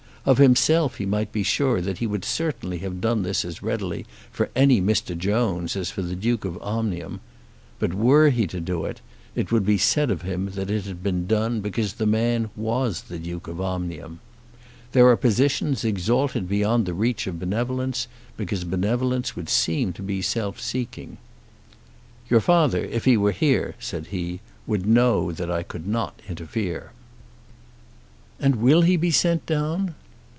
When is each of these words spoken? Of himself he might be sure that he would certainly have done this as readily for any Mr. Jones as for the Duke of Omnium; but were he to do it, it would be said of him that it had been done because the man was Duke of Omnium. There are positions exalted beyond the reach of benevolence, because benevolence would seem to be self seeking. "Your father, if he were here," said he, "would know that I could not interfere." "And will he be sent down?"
Of 0.23 0.37
himself 0.37 0.97
he 0.99 1.07
might 1.07 1.31
be 1.31 1.41
sure 1.41 1.81
that 1.81 1.97
he 1.97 2.05
would 2.05 2.23
certainly 2.23 2.77
have 2.77 3.01
done 3.01 3.23
this 3.23 3.43
as 3.43 3.63
readily 3.63 4.05
for 4.31 4.51
any 4.55 4.79
Mr. 4.79 5.17
Jones 5.17 5.75
as 5.75 5.89
for 5.89 6.03
the 6.03 6.13
Duke 6.15 6.45
of 6.45 6.61
Omnium; 6.61 7.21
but 7.79 7.95
were 7.95 8.29
he 8.29 8.45
to 8.45 8.59
do 8.59 8.85
it, 8.85 9.01
it 9.35 9.51
would 9.51 9.65
be 9.65 9.79
said 9.79 10.11
of 10.11 10.21
him 10.21 10.51
that 10.51 10.69
it 10.69 10.85
had 10.85 11.01
been 11.01 11.25
done 11.25 11.59
because 11.59 11.93
the 11.93 12.05
man 12.05 12.51
was 12.55 13.01
Duke 13.09 13.47
of 13.47 13.59
Omnium. 13.59 14.19
There 14.91 15.07
are 15.07 15.17
positions 15.17 15.83
exalted 15.83 16.47
beyond 16.47 16.85
the 16.85 16.93
reach 16.93 17.25
of 17.25 17.39
benevolence, 17.39 18.07
because 18.37 18.63
benevolence 18.63 19.35
would 19.35 19.49
seem 19.49 19.91
to 19.93 20.03
be 20.03 20.21
self 20.21 20.59
seeking. 20.61 21.17
"Your 22.29 22.41
father, 22.41 22.85
if 22.85 23.05
he 23.05 23.17
were 23.17 23.31
here," 23.31 23.73
said 23.79 24.05
he, 24.11 24.41
"would 24.67 24.85
know 24.85 25.31
that 25.31 25.49
I 25.49 25.63
could 25.63 25.87
not 25.87 26.21
interfere." 26.29 26.91
"And 28.39 28.57
will 28.57 28.81
he 28.83 28.97
be 28.97 29.09
sent 29.09 29.47
down?" 29.47 29.95